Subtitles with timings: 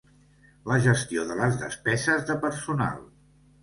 [0.71, 3.03] La gestió de les despeses de personal.